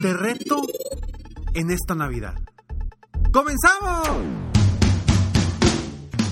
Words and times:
Te 0.00 0.14
reto 0.14 0.66
en 1.52 1.70
esta 1.70 1.94
Navidad. 1.94 2.32
¡Comenzamos! 3.30 4.08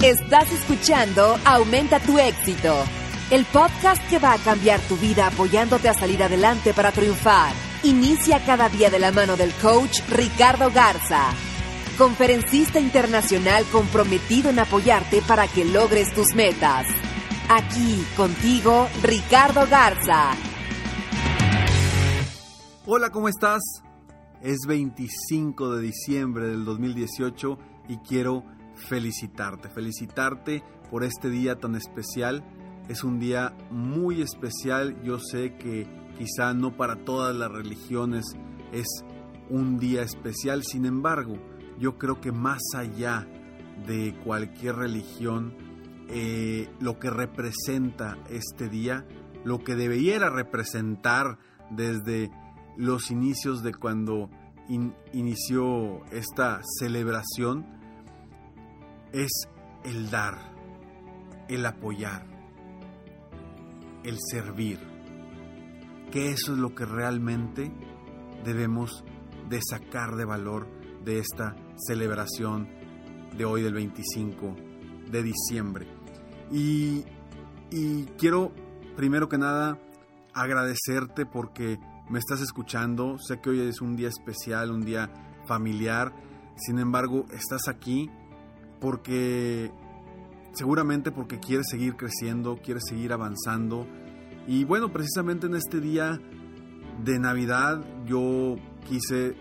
Estás 0.02 0.50
escuchando 0.50 1.38
Aumenta 1.44 2.00
tu 2.00 2.18
éxito, 2.18 2.74
el 3.30 3.44
podcast 3.44 4.02
que 4.08 4.18
va 4.18 4.32
a 4.32 4.38
cambiar 4.38 4.80
tu 4.80 4.96
vida 4.96 5.26
apoyándote 5.26 5.90
a 5.90 5.92
salir 5.92 6.22
adelante 6.22 6.72
para 6.72 6.92
triunfar. 6.92 7.52
Inicia 7.82 8.42
cada 8.46 8.70
día 8.70 8.88
de 8.88 9.00
la 9.00 9.12
mano 9.12 9.36
del 9.36 9.52
coach 9.60 10.00
Ricardo 10.08 10.70
Garza, 10.70 11.28
conferencista 11.98 12.80
internacional 12.80 13.66
comprometido 13.70 14.48
en 14.48 14.60
apoyarte 14.60 15.20
para 15.20 15.46
que 15.46 15.66
logres 15.66 16.14
tus 16.14 16.34
metas. 16.34 16.86
Aquí 17.50 18.02
contigo, 18.16 18.88
Ricardo 19.02 19.66
Garza. 19.68 20.32
Hola, 22.90 23.10
¿cómo 23.10 23.28
estás? 23.28 23.60
Es 24.40 24.60
25 24.66 25.76
de 25.76 25.82
diciembre 25.82 26.48
del 26.48 26.64
2018 26.64 27.58
y 27.86 27.98
quiero 27.98 28.44
felicitarte, 28.76 29.68
felicitarte 29.68 30.62
por 30.90 31.04
este 31.04 31.28
día 31.28 31.56
tan 31.56 31.74
especial. 31.74 32.42
Es 32.88 33.04
un 33.04 33.20
día 33.20 33.54
muy 33.70 34.22
especial, 34.22 35.02
yo 35.02 35.18
sé 35.18 35.58
que 35.58 35.86
quizá 36.16 36.54
no 36.54 36.78
para 36.78 37.04
todas 37.04 37.36
las 37.36 37.52
religiones 37.52 38.24
es 38.72 38.86
un 39.50 39.78
día 39.78 40.00
especial, 40.00 40.64
sin 40.64 40.86
embargo, 40.86 41.34
yo 41.78 41.98
creo 41.98 42.22
que 42.22 42.32
más 42.32 42.62
allá 42.74 43.28
de 43.86 44.18
cualquier 44.24 44.76
religión, 44.76 45.54
eh, 46.08 46.70
lo 46.80 46.98
que 46.98 47.10
representa 47.10 48.16
este 48.30 48.70
día, 48.70 49.06
lo 49.44 49.62
que 49.62 49.74
debiera 49.74 50.30
representar 50.30 51.38
desde 51.70 52.30
los 52.78 53.10
inicios 53.10 53.62
de 53.64 53.74
cuando 53.74 54.30
inició 55.12 56.04
esta 56.12 56.60
celebración 56.78 57.66
es 59.12 59.48
el 59.84 60.10
dar, 60.10 60.38
el 61.48 61.66
apoyar, 61.66 62.24
el 64.04 64.16
servir, 64.30 64.78
que 66.12 66.30
eso 66.30 66.52
es 66.52 66.58
lo 66.58 66.74
que 66.76 66.84
realmente 66.84 67.72
debemos 68.44 69.04
de 69.48 69.60
sacar 69.60 70.14
de 70.14 70.24
valor 70.24 70.68
de 71.04 71.18
esta 71.18 71.56
celebración 71.76 72.68
de 73.36 73.44
hoy 73.44 73.62
del 73.62 73.74
25 73.74 74.54
de 75.10 75.22
diciembre. 75.24 75.88
Y, 76.52 77.04
y 77.72 78.04
quiero 78.18 78.52
primero 78.96 79.28
que 79.28 79.38
nada 79.38 79.80
agradecerte 80.32 81.26
porque 81.26 81.78
me 82.10 82.18
estás 82.18 82.40
escuchando, 82.40 83.18
sé 83.18 83.40
que 83.40 83.50
hoy 83.50 83.60
es 83.60 83.80
un 83.80 83.96
día 83.96 84.08
especial, 84.08 84.70
un 84.70 84.82
día 84.82 85.10
familiar, 85.46 86.12
sin 86.56 86.78
embargo 86.78 87.26
estás 87.32 87.68
aquí 87.68 88.10
porque 88.80 89.70
seguramente 90.52 91.10
porque 91.12 91.38
quieres 91.38 91.66
seguir 91.68 91.96
creciendo, 91.96 92.58
quieres 92.62 92.84
seguir 92.88 93.12
avanzando. 93.12 93.86
Y 94.46 94.64
bueno, 94.64 94.92
precisamente 94.92 95.46
en 95.46 95.54
este 95.54 95.80
día 95.80 96.20
de 97.04 97.18
Navidad 97.18 97.84
yo 98.06 98.56
quise 98.88 99.36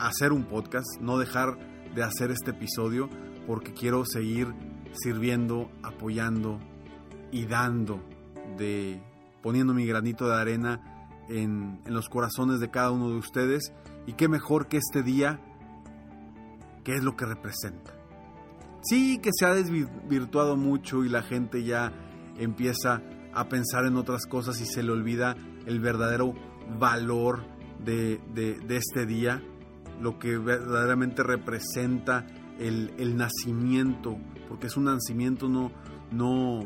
hacer 0.00 0.32
un 0.32 0.44
podcast, 0.44 1.00
no 1.00 1.18
dejar 1.18 1.56
de 1.94 2.02
hacer 2.02 2.30
este 2.30 2.50
episodio 2.50 3.08
porque 3.46 3.72
quiero 3.72 4.04
seguir 4.04 4.52
sirviendo, 4.92 5.70
apoyando 5.82 6.58
y 7.30 7.46
dando 7.46 8.02
de 8.58 9.00
poniendo 9.42 9.74
mi 9.74 9.86
granito 9.86 10.28
de 10.28 10.34
arena 10.34 10.91
en, 11.32 11.80
los 11.86 12.08
corazones 12.08 12.60
de 12.60 12.70
cada 12.70 12.90
uno 12.90 13.10
de 13.10 13.16
ustedes 13.16 13.72
y 14.06 14.14
qué 14.14 14.28
mejor 14.28 14.68
que 14.68 14.78
este 14.78 15.02
día, 15.02 15.40
que 16.84 16.94
es 16.94 17.02
lo 17.02 17.16
que 17.16 17.26
representa. 17.26 17.94
Sí, 18.82 19.18
que 19.18 19.30
se 19.32 19.46
ha 19.46 19.54
desvirtuado 19.54 20.56
mucho 20.56 21.04
y 21.04 21.08
la 21.08 21.22
gente 21.22 21.62
ya 21.64 21.92
empieza 22.36 23.02
a 23.32 23.48
pensar 23.48 23.86
en 23.86 23.96
otras 23.96 24.26
cosas 24.26 24.60
y 24.60 24.66
se 24.66 24.82
le 24.82 24.90
olvida 24.90 25.36
el 25.66 25.80
verdadero 25.80 26.34
valor 26.78 27.44
de, 27.84 28.20
este 28.68 29.06
día, 29.06 29.42
lo 30.00 30.18
que 30.18 30.36
verdaderamente 30.36 31.22
representa 31.22 32.26
el, 32.58 32.92
el, 32.98 33.16
nacimiento, 33.16 34.18
porque 34.48 34.66
es 34.66 34.76
un 34.76 34.84
nacimiento, 34.84 35.48
no, 35.48 35.70
no, 36.10 36.60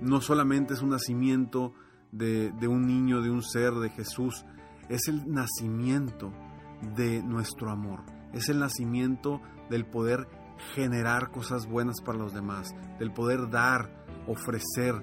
no 0.00 0.20
solamente 0.20 0.74
es 0.74 0.82
un 0.82 0.90
nacimiento 0.90 1.72
de, 2.14 2.68
un 2.68 2.86
niño, 2.86 3.20
de 3.22 3.30
un 3.30 3.42
ser, 3.42 3.74
de 3.74 3.90
Jesús, 3.90 4.44
es 4.88 5.08
el 5.08 5.30
nacimiento 5.30 6.32
de 6.96 7.22
nuestro 7.22 7.70
amor, 7.70 8.04
es 8.32 8.48
el 8.48 8.60
nacimiento 8.60 9.40
del 9.70 9.86
poder 9.86 10.28
generar 10.74 11.30
cosas 11.30 11.66
buenas 11.66 12.00
para 12.04 12.18
los 12.18 12.32
demás, 12.32 12.74
del 12.98 13.12
poder 13.12 13.50
dar, 13.50 14.04
ofrecer, 14.26 14.94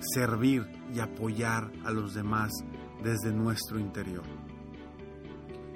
servir 0.00 0.66
y 0.94 1.00
apoyar 1.00 1.72
a 1.84 1.90
los 1.90 2.14
demás 2.14 2.52
desde 3.02 3.32
nuestro 3.32 3.78
interior. 3.78 4.24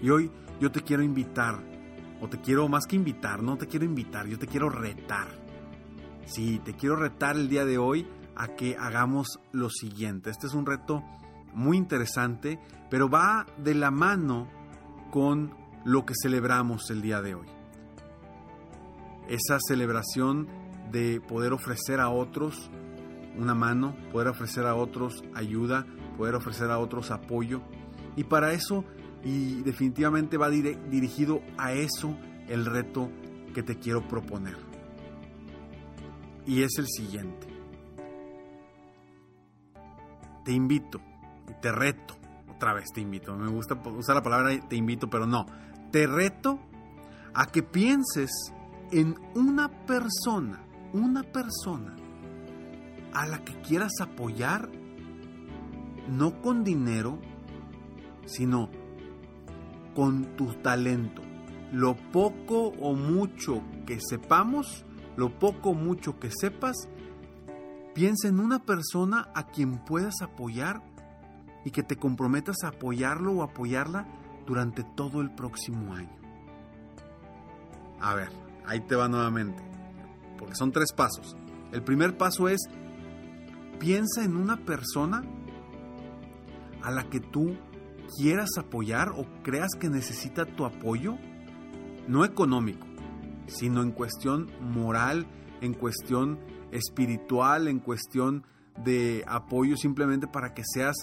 Y 0.00 0.10
hoy 0.10 0.30
yo 0.60 0.70
te 0.70 0.82
quiero 0.82 1.02
invitar, 1.02 1.62
o 2.20 2.28
te 2.28 2.40
quiero 2.40 2.68
más 2.68 2.84
que 2.86 2.96
invitar, 2.96 3.42
no 3.42 3.56
te 3.56 3.66
quiero 3.66 3.84
invitar, 3.84 4.26
yo 4.26 4.38
te 4.38 4.46
quiero 4.46 4.68
retar. 4.68 5.42
Sí, 6.26 6.60
te 6.64 6.74
quiero 6.74 6.96
retar 6.96 7.36
el 7.36 7.48
día 7.48 7.64
de 7.64 7.76
hoy 7.76 8.06
a 8.36 8.48
que 8.48 8.76
hagamos 8.76 9.40
lo 9.52 9.70
siguiente. 9.70 10.30
Este 10.30 10.46
es 10.46 10.54
un 10.54 10.66
reto 10.66 11.02
muy 11.52 11.76
interesante, 11.76 12.58
pero 12.90 13.08
va 13.08 13.46
de 13.58 13.74
la 13.74 13.90
mano 13.90 14.48
con 15.10 15.54
lo 15.84 16.04
que 16.04 16.14
celebramos 16.20 16.90
el 16.90 17.02
día 17.02 17.22
de 17.22 17.34
hoy. 17.34 17.46
Esa 19.28 19.58
celebración 19.66 20.48
de 20.90 21.20
poder 21.20 21.52
ofrecer 21.52 22.00
a 22.00 22.08
otros 22.08 22.70
una 23.36 23.54
mano, 23.54 23.96
poder 24.12 24.28
ofrecer 24.28 24.64
a 24.66 24.74
otros 24.74 25.24
ayuda, 25.34 25.86
poder 26.16 26.34
ofrecer 26.34 26.70
a 26.70 26.78
otros 26.78 27.10
apoyo. 27.10 27.62
Y 28.16 28.24
para 28.24 28.52
eso, 28.52 28.84
y 29.24 29.62
definitivamente 29.62 30.36
va 30.36 30.50
dirigido 30.50 31.42
a 31.58 31.72
eso 31.72 32.16
el 32.48 32.64
reto 32.64 33.10
que 33.54 33.62
te 33.62 33.78
quiero 33.78 34.06
proponer. 34.06 34.56
Y 36.46 36.62
es 36.62 36.78
el 36.78 36.86
siguiente 36.86 37.53
te 40.44 40.52
invito 40.52 41.00
y 41.48 41.60
te 41.60 41.72
reto, 41.72 42.14
otra 42.54 42.72
vez 42.74 42.92
te 42.92 43.00
invito, 43.00 43.34
me 43.36 43.50
gusta 43.50 43.74
usar 43.74 44.16
la 44.16 44.22
palabra 44.22 44.58
te 44.68 44.76
invito, 44.76 45.08
pero 45.08 45.26
no, 45.26 45.46
te 45.90 46.06
reto 46.06 46.58
a 47.34 47.46
que 47.46 47.62
pienses 47.62 48.30
en 48.92 49.16
una 49.34 49.68
persona, 49.86 50.64
una 50.92 51.22
persona 51.22 51.96
a 53.12 53.26
la 53.26 53.44
que 53.44 53.60
quieras 53.60 53.92
apoyar, 54.00 54.68
no 56.08 56.40
con 56.42 56.64
dinero, 56.64 57.18
sino 58.26 58.70
con 59.94 60.36
tu 60.36 60.46
talento. 60.54 61.22
Lo 61.72 61.96
poco 61.96 62.68
o 62.80 62.94
mucho 62.94 63.62
que 63.86 63.98
sepamos, 64.00 64.84
lo 65.16 65.38
poco 65.38 65.70
o 65.70 65.74
mucho 65.74 66.18
que 66.18 66.30
sepas, 66.30 66.88
Piensa 67.94 68.26
en 68.26 68.40
una 68.40 68.58
persona 68.58 69.28
a 69.34 69.46
quien 69.46 69.78
puedas 69.78 70.20
apoyar 70.20 70.82
y 71.64 71.70
que 71.70 71.84
te 71.84 71.96
comprometas 71.96 72.56
a 72.64 72.68
apoyarlo 72.68 73.32
o 73.32 73.42
apoyarla 73.42 74.06
durante 74.46 74.82
todo 74.82 75.20
el 75.20 75.30
próximo 75.30 75.94
año. 75.94 76.10
A 78.00 78.14
ver, 78.14 78.30
ahí 78.66 78.80
te 78.80 78.96
va 78.96 79.08
nuevamente, 79.08 79.62
porque 80.38 80.56
son 80.56 80.72
tres 80.72 80.92
pasos. 80.92 81.36
El 81.72 81.82
primer 81.82 82.18
paso 82.18 82.48
es, 82.48 82.60
piensa 83.78 84.24
en 84.24 84.36
una 84.36 84.56
persona 84.56 85.22
a 86.82 86.90
la 86.90 87.04
que 87.08 87.20
tú 87.20 87.56
quieras 88.18 88.50
apoyar 88.58 89.10
o 89.10 89.24
creas 89.42 89.70
que 89.78 89.88
necesita 89.88 90.44
tu 90.44 90.64
apoyo, 90.66 91.16
no 92.08 92.24
económico, 92.24 92.86
sino 93.46 93.82
en 93.82 93.92
cuestión 93.92 94.50
moral, 94.60 95.26
en 95.60 95.74
cuestión 95.74 96.38
espiritual, 96.72 97.68
en 97.68 97.78
cuestión 97.78 98.44
de 98.82 99.24
apoyo 99.26 99.76
simplemente 99.76 100.26
para 100.26 100.54
que 100.54 100.62
seas 100.64 100.96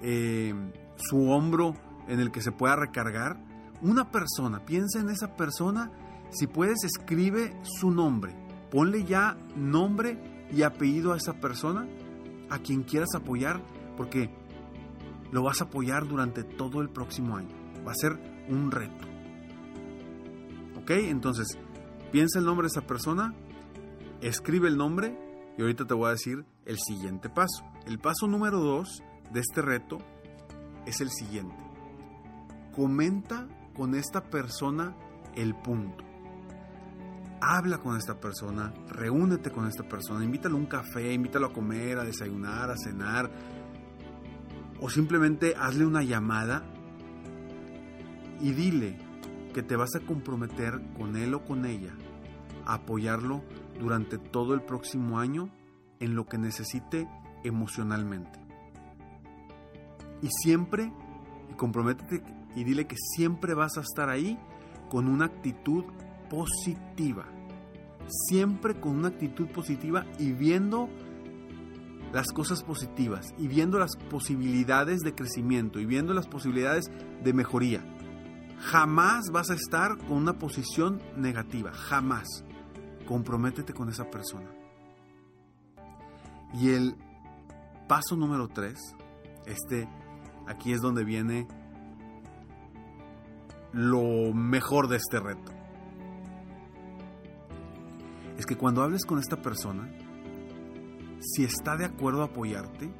eh, 0.00 0.54
su 0.96 1.30
hombro 1.30 1.74
en 2.08 2.20
el 2.20 2.30
que 2.30 2.42
se 2.42 2.52
pueda 2.52 2.76
recargar. 2.76 3.36
Una 3.82 4.10
persona, 4.10 4.64
piensa 4.64 5.00
en 5.00 5.10
esa 5.10 5.36
persona, 5.36 5.90
si 6.30 6.46
puedes 6.46 6.84
escribe 6.84 7.52
su 7.62 7.90
nombre, 7.90 8.34
ponle 8.70 9.04
ya 9.04 9.36
nombre 9.54 10.46
y 10.50 10.62
apellido 10.62 11.12
a 11.12 11.16
esa 11.16 11.34
persona, 11.34 11.86
a 12.48 12.58
quien 12.58 12.82
quieras 12.84 13.14
apoyar, 13.14 13.60
porque 13.96 14.30
lo 15.32 15.42
vas 15.42 15.60
a 15.60 15.64
apoyar 15.64 16.06
durante 16.06 16.44
todo 16.44 16.80
el 16.80 16.88
próximo 16.88 17.36
año. 17.36 17.54
Va 17.86 17.92
a 17.92 17.94
ser 17.94 18.18
un 18.48 18.70
reto. 18.70 19.04
¿Ok? 20.80 20.90
Entonces, 20.90 21.58
piensa 22.12 22.38
el 22.38 22.44
nombre 22.44 22.66
de 22.66 22.68
esa 22.68 22.86
persona, 22.86 23.34
escribe 24.20 24.68
el 24.68 24.76
nombre 24.76 25.18
y 25.56 25.62
ahorita 25.62 25.86
te 25.86 25.94
voy 25.94 26.08
a 26.08 26.12
decir 26.12 26.44
el 26.64 26.78
siguiente 26.78 27.28
paso. 27.28 27.64
El 27.86 27.98
paso 27.98 28.26
número 28.26 28.60
dos 28.60 29.02
de 29.32 29.40
este 29.40 29.62
reto 29.62 29.98
es 30.86 31.00
el 31.00 31.10
siguiente. 31.10 31.56
Comenta 32.74 33.48
con 33.74 33.94
esta 33.94 34.22
persona 34.22 34.96
el 35.34 35.54
punto. 35.54 36.04
Habla 37.40 37.78
con 37.78 37.96
esta 37.96 38.18
persona, 38.18 38.72
reúnete 38.88 39.50
con 39.50 39.66
esta 39.66 39.86
persona, 39.86 40.24
invítalo 40.24 40.56
a 40.56 40.60
un 40.60 40.66
café, 40.66 41.12
invítalo 41.12 41.46
a 41.46 41.52
comer, 41.52 41.98
a 41.98 42.04
desayunar, 42.04 42.70
a 42.70 42.76
cenar, 42.76 43.30
o 44.80 44.90
simplemente 44.90 45.54
hazle 45.56 45.84
una 45.84 46.02
llamada 46.02 46.64
y 48.40 48.52
dile 48.52 48.98
que 49.54 49.62
te 49.62 49.76
vas 49.76 49.94
a 49.94 50.00
comprometer 50.00 50.80
con 50.96 51.16
él 51.16 51.34
o 51.34 51.44
con 51.44 51.64
ella 51.66 51.94
a 52.64 52.74
apoyarlo 52.74 53.42
durante 53.78 54.18
todo 54.18 54.54
el 54.54 54.62
próximo 54.62 55.18
año 55.18 55.50
en 56.00 56.14
lo 56.14 56.26
que 56.26 56.38
necesite 56.38 57.08
emocionalmente. 57.44 58.38
Y 60.22 60.28
siempre, 60.42 60.92
y 61.50 61.54
comprométete 61.54 62.22
y 62.54 62.64
dile 62.64 62.86
que 62.86 62.96
siempre 62.96 63.54
vas 63.54 63.76
a 63.76 63.82
estar 63.82 64.08
ahí 64.08 64.38
con 64.88 65.08
una 65.08 65.26
actitud 65.26 65.84
positiva. 66.30 67.26
Siempre 68.28 68.80
con 68.80 68.96
una 68.96 69.08
actitud 69.08 69.48
positiva 69.48 70.06
y 70.18 70.32
viendo 70.32 70.88
las 72.12 72.28
cosas 72.28 72.62
positivas 72.62 73.34
y 73.36 73.48
viendo 73.48 73.78
las 73.78 73.96
posibilidades 74.10 75.00
de 75.00 75.14
crecimiento 75.14 75.80
y 75.80 75.86
viendo 75.86 76.14
las 76.14 76.26
posibilidades 76.26 76.90
de 77.22 77.32
mejoría. 77.32 77.84
Jamás 78.58 79.26
vas 79.30 79.50
a 79.50 79.54
estar 79.54 79.98
con 79.98 80.12
una 80.12 80.38
posición 80.38 81.02
negativa, 81.16 81.72
jamás. 81.72 82.45
Comprométete 83.06 83.72
con 83.72 83.88
esa 83.88 84.10
persona. 84.10 84.50
Y 86.54 86.70
el 86.70 86.96
paso 87.88 88.16
número 88.16 88.48
tres, 88.48 88.78
este, 89.46 89.88
aquí 90.46 90.72
es 90.72 90.80
donde 90.80 91.04
viene 91.04 91.46
lo 93.72 94.32
mejor 94.32 94.88
de 94.88 94.96
este 94.96 95.20
reto. 95.20 95.52
Es 98.38 98.46
que 98.46 98.56
cuando 98.56 98.82
hables 98.82 99.04
con 99.04 99.18
esta 99.18 99.40
persona, 99.40 99.90
si 101.20 101.44
está 101.44 101.76
de 101.76 101.84
acuerdo 101.84 102.22
a 102.22 102.26
apoyarte, 102.26 102.90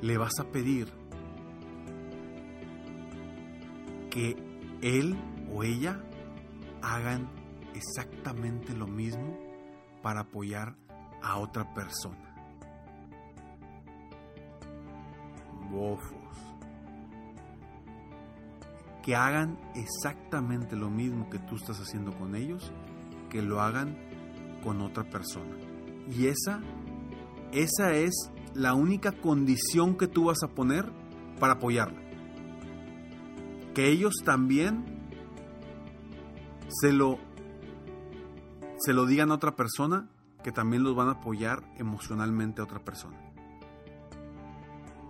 le 0.00 0.18
vas 0.18 0.38
a 0.38 0.44
pedir 0.44 0.92
que 4.10 4.36
él 4.82 5.16
o 5.52 5.62
ella 5.62 6.00
hagan 6.82 7.28
exactamente 7.74 8.74
lo 8.74 8.86
mismo 8.86 9.36
para 10.02 10.20
apoyar 10.20 10.76
a 11.22 11.38
otra 11.38 11.72
persona. 11.74 12.34
Bofos. 15.70 16.16
Que 19.02 19.16
hagan 19.16 19.58
exactamente 19.74 20.76
lo 20.76 20.90
mismo 20.90 21.30
que 21.30 21.38
tú 21.38 21.56
estás 21.56 21.80
haciendo 21.80 22.12
con 22.18 22.34
ellos, 22.34 22.72
que 23.30 23.42
lo 23.42 23.60
hagan 23.60 23.96
con 24.62 24.80
otra 24.82 25.04
persona. 25.04 25.56
Y 26.10 26.26
esa, 26.26 26.60
esa 27.52 27.94
es 27.94 28.30
la 28.54 28.74
única 28.74 29.12
condición 29.12 29.96
que 29.96 30.08
tú 30.08 30.26
vas 30.26 30.42
a 30.42 30.48
poner 30.48 30.90
para 31.38 31.54
apoyarla. 31.54 32.00
Que 33.74 33.88
ellos 33.90 34.14
también 34.24 34.84
se 36.68 36.92
lo, 36.92 37.18
se 38.78 38.92
lo 38.92 39.06
digan 39.06 39.30
a 39.30 39.34
otra 39.34 39.56
persona, 39.56 40.08
que 40.42 40.52
también 40.52 40.82
los 40.84 40.94
van 40.94 41.08
a 41.08 41.12
apoyar 41.12 41.62
emocionalmente 41.76 42.60
a 42.60 42.64
otra 42.64 42.78
persona. 42.78 43.18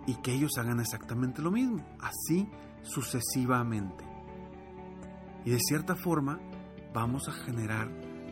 Y 0.07 0.15
que 0.15 0.33
ellos 0.33 0.51
hagan 0.57 0.79
exactamente 0.79 1.41
lo 1.41 1.51
mismo, 1.51 1.85
así 1.99 2.47
sucesivamente. 2.81 4.03
Y 5.45 5.51
de 5.51 5.59
cierta 5.59 5.95
forma 5.95 6.39
vamos 6.93 7.27
a 7.27 7.31
generar 7.31 7.87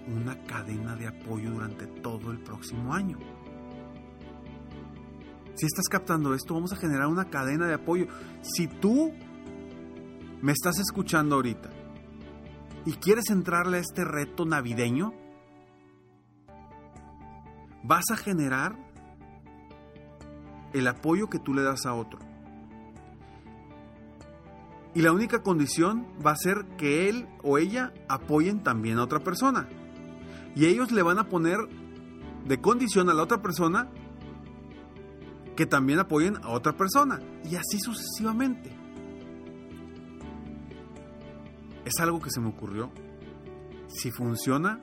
una 0.07 0.43
cadena 0.45 0.95
de 0.95 1.07
apoyo 1.07 1.51
durante 1.51 1.85
todo 1.85 2.31
el 2.31 2.39
próximo 2.39 2.93
año. 2.93 3.17
Si 5.55 5.65
estás 5.65 5.87
captando 5.89 6.33
esto, 6.33 6.53
vamos 6.53 6.71
a 6.73 6.77
generar 6.77 7.07
una 7.07 7.29
cadena 7.29 7.67
de 7.67 7.73
apoyo. 7.75 8.07
Si 8.41 8.67
tú 8.67 9.11
me 10.41 10.51
estás 10.51 10.79
escuchando 10.79 11.35
ahorita 11.35 11.69
y 12.85 12.93
quieres 12.93 13.29
entrarle 13.29 13.77
a 13.77 13.81
este 13.81 14.05
reto 14.05 14.45
navideño, 14.45 15.13
vas 17.87 18.03
a 18.11 18.17
generar 18.17 18.75
el 20.73 20.87
apoyo 20.87 21.29
que 21.29 21.39
tú 21.39 21.53
le 21.53 21.63
das 21.63 21.85
a 21.85 21.93
otro. 21.93 22.19
Y 24.93 25.01
la 25.01 25.11
única 25.11 25.41
condición 25.41 26.07
va 26.25 26.31
a 26.31 26.35
ser 26.35 26.65
que 26.77 27.07
él 27.07 27.27
o 27.43 27.57
ella 27.57 27.93
apoyen 28.09 28.63
también 28.63 28.97
a 28.97 29.03
otra 29.03 29.19
persona. 29.19 29.69
Y 30.55 30.65
ellos 30.65 30.91
le 30.91 31.03
van 31.03 31.19
a 31.19 31.29
poner 31.29 31.59
de 32.45 32.59
condición 32.59 33.09
a 33.09 33.13
la 33.13 33.23
otra 33.23 33.41
persona 33.41 33.89
que 35.55 35.65
también 35.65 35.99
apoyen 35.99 36.37
a 36.43 36.49
otra 36.49 36.75
persona. 36.75 37.19
Y 37.43 37.55
así 37.55 37.79
sucesivamente. 37.79 38.75
Es 41.85 41.99
algo 41.99 42.19
que 42.19 42.31
se 42.31 42.41
me 42.41 42.49
ocurrió. 42.49 42.91
Si 43.87 44.11
funciona, 44.11 44.81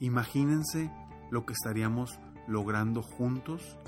imagínense 0.00 0.90
lo 1.32 1.46
que 1.46 1.54
estaríamos 1.54 2.20
logrando 2.46 3.02
juntos 3.02 3.78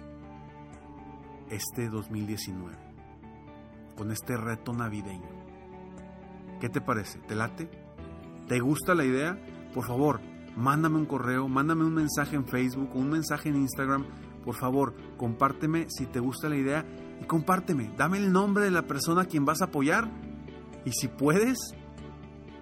este 1.50 1.90
2019 1.90 2.74
con 3.96 4.10
este 4.10 4.36
reto 4.38 4.72
navideño. 4.72 5.28
¿Qué 6.58 6.70
te 6.70 6.80
parece? 6.80 7.18
¿Te 7.18 7.34
late? 7.34 7.70
¿Te 8.48 8.60
gusta 8.60 8.94
la 8.94 9.04
idea? 9.04 9.38
Por 9.74 9.84
favor, 9.84 10.20
mándame 10.56 10.96
un 10.96 11.04
correo, 11.04 11.46
mándame 11.46 11.84
un 11.84 11.92
mensaje 11.92 12.34
en 12.34 12.46
Facebook 12.46 12.96
un 12.96 13.10
mensaje 13.10 13.50
en 13.50 13.56
Instagram. 13.56 14.06
Por 14.42 14.54
favor, 14.54 14.94
compárteme 15.18 15.86
si 15.90 16.06
te 16.06 16.20
gusta 16.20 16.48
la 16.48 16.56
idea 16.56 16.86
y 17.20 17.26
compárteme. 17.26 17.92
Dame 17.94 18.16
el 18.16 18.32
nombre 18.32 18.64
de 18.64 18.70
la 18.70 18.86
persona 18.86 19.22
a 19.22 19.26
quien 19.26 19.44
vas 19.44 19.60
a 19.60 19.66
apoyar 19.66 20.10
y 20.86 20.92
si 20.92 21.08
puedes, 21.08 21.58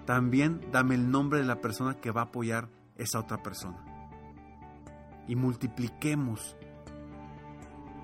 también 0.05 0.59
dame 0.73 0.95
el 0.95 1.09
nombre 1.09 1.39
de 1.39 1.45
la 1.45 1.61
persona 1.61 1.95
que 2.01 2.11
va 2.11 2.21
a 2.21 2.25
apoyar 2.25 2.67
esa 2.97 3.19
otra 3.19 3.41
persona. 3.41 3.92
Y 5.27 5.35
multipliquemos 5.35 6.57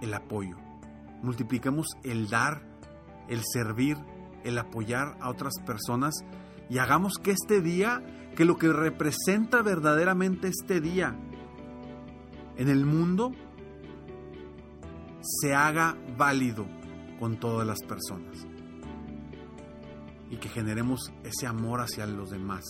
el 0.01 0.13
apoyo. 0.13 0.57
Multipliquemos 1.21 1.88
el 2.03 2.29
dar, 2.29 2.61
el 3.27 3.41
servir, 3.43 3.97
el 4.43 4.57
apoyar 4.57 5.17
a 5.19 5.29
otras 5.29 5.53
personas 5.65 6.23
y 6.69 6.77
hagamos 6.77 7.15
que 7.21 7.31
este 7.31 7.61
día, 7.61 8.03
que 8.35 8.45
lo 8.45 8.57
que 8.57 8.71
representa 8.71 9.61
verdaderamente 9.61 10.47
este 10.47 10.79
día 10.79 11.15
en 12.57 12.69
el 12.69 12.85
mundo, 12.85 13.31
se 15.21 15.53
haga 15.53 15.97
válido 16.17 16.67
con 17.19 17.39
todas 17.39 17.67
las 17.67 17.81
personas. 17.83 18.47
Y 20.29 20.38
que 20.38 20.49
generemos 20.49 21.11
ese 21.23 21.47
amor 21.47 21.81
hacia 21.81 22.05
los 22.05 22.29
demás, 22.29 22.63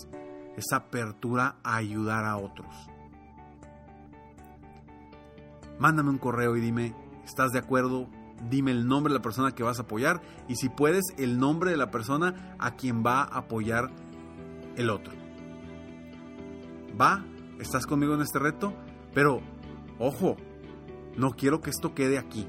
esa 0.56 0.78
apertura 0.78 1.58
a 1.64 1.76
ayudar 1.76 2.26
a 2.26 2.38
otros. 2.38 2.74
Mándame 5.80 6.10
un 6.10 6.18
correo 6.18 6.56
y 6.58 6.62
dime, 6.62 6.94
¿estás 7.26 7.52
de 7.52 7.60
acuerdo? 7.60 8.08
dime 8.50 8.72
el 8.72 8.88
nombre 8.88 9.12
de 9.12 9.20
la 9.20 9.24
persona 9.24 9.54
que 9.54 9.64
vas 9.64 9.80
a 9.80 9.84
apoyar 9.84 10.22
y 10.48 10.56
si 10.56 10.70
puedes 10.70 11.06
el 11.18 11.40
nombre 11.40 11.72
de 11.72 11.78
la 11.78 11.92
persona 11.92 12.56
a 12.60 12.76
quien 12.76 13.04
va 13.04 13.22
a 13.22 13.40
apoyar 13.40 13.92
el 14.76 14.90
otro. 14.90 15.14
¿Va? 17.00 17.24
¿Estás 17.60 17.86
conmigo 17.86 18.14
en 18.14 18.22
este 18.22 18.40
reto? 18.40 18.74
Pero, 19.14 19.42
ojo, 19.98 20.38
no 21.18 21.32
quiero 21.32 21.62
que 21.62 21.70
esto 21.70 21.94
quede 21.94 22.18
aquí. 22.18 22.48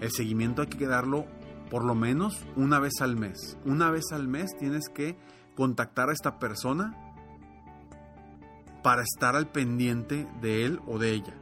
El 0.00 0.10
seguimiento 0.12 0.62
hay 0.62 0.68
que 0.68 0.86
darlo 0.86 1.26
por 1.70 1.84
lo 1.84 1.94
menos 1.94 2.46
una 2.56 2.78
vez 2.78 3.00
al 3.00 3.16
mes. 3.16 3.58
Una 3.64 3.90
vez 3.90 4.12
al 4.12 4.28
mes 4.28 4.56
tienes 4.58 4.88
que 4.88 5.18
contactar 5.56 6.08
a 6.08 6.12
esta 6.12 6.38
persona 6.38 7.07
para 8.88 9.02
estar 9.02 9.36
al 9.36 9.48
pendiente 9.48 10.26
de 10.40 10.64
él 10.64 10.80
o 10.86 10.98
de 10.98 11.12
ella. 11.12 11.34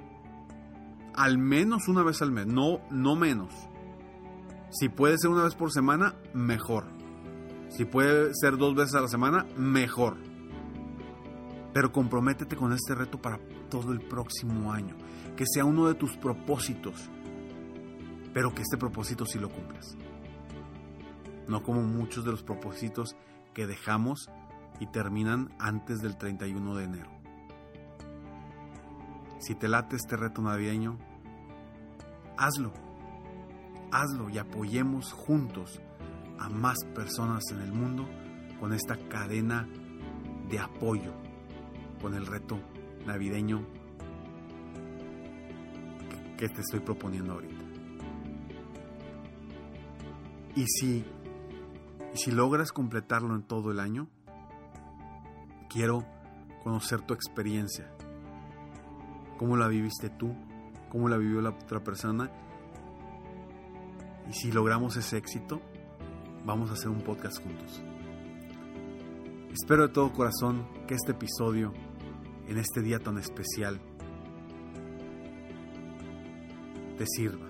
Al 1.15 1.38
menos 1.38 1.87
una 1.87 2.03
vez 2.03 2.21
al 2.21 2.33
mes, 2.33 2.45
no, 2.45 2.81
no 2.91 3.15
menos. 3.15 3.55
Si 4.71 4.88
puede 4.88 5.17
ser 5.17 5.31
una 5.31 5.45
vez 5.45 5.55
por 5.55 5.71
semana, 5.71 6.17
mejor. 6.35 6.87
Si 7.69 7.85
puede 7.85 8.35
ser 8.35 8.57
dos 8.57 8.75
veces 8.75 8.97
a 8.97 9.00
la 9.03 9.07
semana, 9.07 9.47
mejor. 9.57 10.17
Pero 11.73 11.93
comprométete 11.93 12.57
con 12.57 12.73
este 12.73 12.97
reto 12.97 13.23
para 13.23 13.38
todo 13.71 13.93
el 13.93 14.00
próximo 14.00 14.73
año. 14.73 14.97
Que 15.37 15.45
sea 15.47 15.65
uno 15.65 15.87
de 15.87 15.95
tus 15.95 16.17
propósitos. 16.17 17.09
Pero 18.35 18.57
que 18.57 18.62
este 18.62 18.76
propósito 18.76 19.25
sí 19.25 19.38
lo 19.38 19.50
cumplas. 19.50 19.97
No 21.47 21.62
como 21.62 21.83
muchos 21.83 22.25
de 22.25 22.33
los 22.33 22.43
propósitos 22.43 23.15
que 23.55 23.69
dejamos 23.69 24.29
y 24.81 24.88
terminan 24.88 25.55
antes 25.61 26.03
del 26.03 26.17
31 26.17 26.75
de 26.75 26.85
enero. 26.85 27.15
Si 29.38 29.55
te 29.55 29.69
late 29.69 29.97
este 29.97 30.16
reto 30.16 30.43
navideño, 30.43 30.99
hazlo. 32.37 32.73
Hazlo 33.93 34.28
y 34.31 34.38
apoyemos 34.38 35.12
juntos 35.12 35.81
a 36.38 36.49
más 36.49 36.78
personas 36.95 37.45
en 37.52 37.61
el 37.61 37.73
mundo 37.73 38.07
con 38.61 38.73
esta 38.73 38.97
cadena 39.09 39.69
de 40.50 40.59
apoyo, 40.59 41.12
con 42.00 42.14
el 42.14 42.26
reto 42.26 42.59
navideño 43.07 43.66
que 46.37 46.49
te 46.49 46.61
estoy 46.61 46.81
proponiendo 46.81 47.35
ahorita. 47.35 47.62
Y 50.57 50.66
si, 50.66 51.05
si 52.14 52.31
logras 52.31 52.73
completarlo 52.73 53.35
en 53.35 53.43
todo 53.43 53.71
el 53.71 53.81
año, 53.81 54.09
quiero 55.69 56.05
conocer 56.64 57.02
tu 57.02 57.14
experiencia 57.14 57.96
cómo 59.38 59.57
la 59.57 59.69
viviste 59.69 60.11
tú, 60.11 60.35
cómo 60.90 61.09
la 61.09 61.16
vivió 61.16 61.40
la 61.40 61.50
otra 61.50 61.83
persona. 61.83 62.31
Y 64.28 64.33
si 64.33 64.50
logramos 64.50 64.97
ese 64.97 65.16
éxito, 65.16 65.61
vamos 66.45 66.71
a 66.71 66.75
hacer 66.75 66.88
un 66.88 67.02
podcast 67.02 67.43
juntos. 67.43 67.83
Espero 69.52 69.87
de 69.87 69.93
todo 69.93 70.12
corazón 70.12 70.66
que 70.87 70.95
este 70.95 71.12
episodio, 71.12 71.73
en 72.47 72.59
este 72.59 72.83
día 72.83 72.99
tan 72.99 73.19
especial, 73.19 73.81
te 76.97 77.07
sirva. 77.07 77.47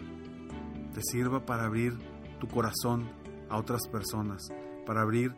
Te 0.95 1.03
sirva 1.03 1.45
para 1.45 1.65
abrir 1.65 1.99
tu 2.41 2.49
corazón 2.49 3.09
a 3.49 3.59
otras 3.59 3.89
personas, 3.89 4.49
para 4.87 5.03
abrir 5.03 5.35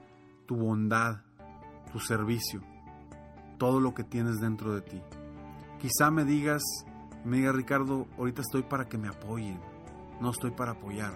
tu 0.46 0.56
bondad, 0.56 1.22
tu 1.92 2.00
servicio, 2.00 2.62
todo 3.58 3.80
lo 3.80 3.94
que 3.94 4.04
tienes 4.04 4.38
dentro 4.38 4.74
de 4.74 4.82
ti. 4.82 5.02
Quizá 5.80 6.10
me 6.10 6.24
digas, 6.24 6.62
me 7.24 7.36
diga 7.36 7.52
Ricardo, 7.52 8.08
ahorita 8.18 8.42
estoy 8.42 8.62
para 8.62 8.88
que 8.88 8.98
me 8.98 9.08
apoyen, 9.08 9.60
no 10.20 10.30
estoy 10.30 10.50
para 10.50 10.72
apoyar, 10.72 11.12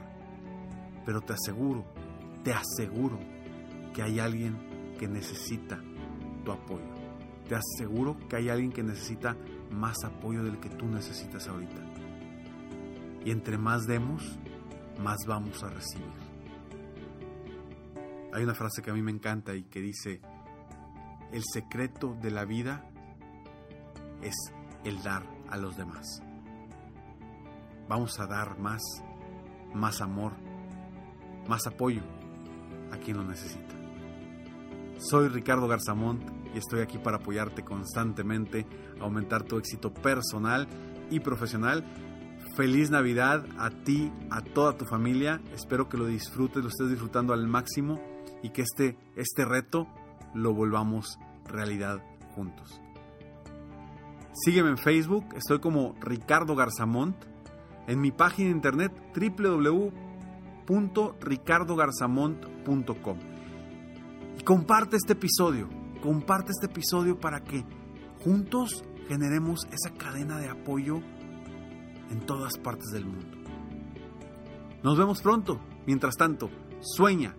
pero 1.04 1.21
te 1.21 1.33
aseguro, 1.33 1.85
te 2.45 2.52
aseguro 2.52 3.19
que 3.92 4.02
hay 4.02 4.21
alguien 4.21 4.95
que 4.99 5.09
necesita 5.09 5.81
tu 6.45 6.52
apoyo. 6.52 6.92
Te 7.49 7.57
aseguro 7.57 8.16
que 8.28 8.37
hay 8.37 8.49
alguien 8.49 8.73
que 8.73 8.85
necesita 8.85 9.37
más 9.71 10.04
apoyo 10.04 10.45
del 10.45 10.61
que 10.61 10.71
tú 10.71 10.87
necesitas 10.87 11.49
ahorita. 11.49 11.83
Y 13.25 13.31
entre 13.33 13.59
más 13.59 13.83
demos, 13.87 14.38
más 15.02 15.19
vamos 15.26 15.62
a 15.64 15.71
recibir. 15.71 16.07
Hay 18.33 18.45
una 18.45 18.54
frase 18.54 18.81
que 18.81 18.90
a 18.90 18.95
mí 18.95 19.02
me 19.02 19.11
encanta 19.11 19.54
y 19.54 19.64
que 19.64 19.81
dice, 19.81 20.21
el 21.33 21.42
secreto 21.45 22.16
de 22.21 22.31
la 22.31 22.45
vida 22.45 22.92
es 24.23 24.35
el 24.85 25.02
dar 25.02 25.23
a 25.50 25.57
los 25.57 25.76
demás. 25.76 26.23
Vamos 27.88 28.19
a 28.21 28.26
dar 28.26 28.59
más, 28.59 28.81
más 29.75 30.00
amor, 30.00 30.33
más 31.49 31.67
apoyo 31.67 32.02
a 32.91 32.97
quien 32.97 33.17
lo 33.17 33.25
necesita. 33.25 33.75
Soy 34.99 35.29
Ricardo 35.29 35.67
Garzamont 35.67 36.23
y 36.55 36.59
estoy 36.59 36.81
aquí 36.81 36.99
para 36.99 37.17
apoyarte 37.17 37.64
constantemente, 37.64 38.67
aumentar 39.00 39.43
tu 39.43 39.59
éxito 39.59 39.93
personal 39.93 40.69
y 41.11 41.21
profesional. 41.21 41.85
Feliz 42.57 42.91
Navidad 42.91 43.45
a 43.59 43.71
ti, 43.71 44.12
a 44.31 44.43
toda 44.43 44.76
tu 44.76 44.85
familia. 44.85 45.41
Espero 45.55 45.88
que 45.88 45.97
lo 45.97 46.07
disfrutes, 46.07 46.62
lo 46.62 46.69
estés 46.69 46.91
disfrutando 46.91 47.33
al 47.33 47.47
máximo 47.47 48.00
y 48.43 48.50
que 48.50 48.62
este, 48.62 48.97
este 49.17 49.45
reto 49.45 49.87
lo 50.35 50.55
volvamos 50.55 51.19
realidad 51.47 52.02
juntos. 52.35 52.81
Sígueme 54.33 54.71
en 54.71 54.79
Facebook, 54.79 55.27
estoy 55.37 55.61
como 55.61 55.95
Ricardo 56.01 56.57
Garzamont. 56.57 57.15
En 57.87 58.01
mi 58.01 58.12
página 58.12 58.49
de 58.49 58.55
internet 58.55 58.93
www.ricardogarzamont.com. 60.67 63.19
Y 64.39 64.43
comparte 64.43 64.97
este 64.97 65.12
episodio, 65.12 65.69
comparte 66.01 66.53
este 66.53 66.65
episodio 66.67 67.21
para 67.21 67.45
que 67.45 67.67
juntos 68.25 68.83
generemos 69.09 69.67
esa 69.71 69.93
cadena 69.95 70.39
de 70.39 70.49
apoyo 70.49 71.03
en 72.11 72.21
todas 72.25 72.57
partes 72.57 72.91
del 72.93 73.05
mundo. 73.05 73.37
Nos 74.83 74.97
vemos 74.97 75.21
pronto. 75.21 75.61
Mientras 75.87 76.17
tanto, 76.17 76.49
sueña, 76.81 77.37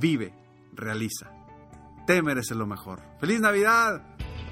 vive, 0.00 0.34
realiza. 0.72 1.30
Te 2.06 2.22
mereces 2.22 2.56
lo 2.56 2.66
mejor. 2.66 3.02
¡Feliz 3.20 3.40
Navidad! 3.40 4.13